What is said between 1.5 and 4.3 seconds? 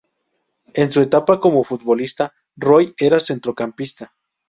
futbolista, Roy era centrocampista.